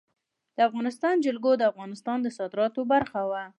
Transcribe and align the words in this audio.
د 0.55 0.57
افغانستان 0.69 1.15
جلکو 1.25 1.51
د 1.57 1.63
افغانستان 1.71 2.17
د 2.21 2.27
صادراتو 2.37 2.81
برخه 2.91 3.21
ده. 3.31 3.43